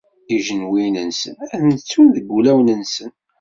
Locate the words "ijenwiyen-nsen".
0.35-1.35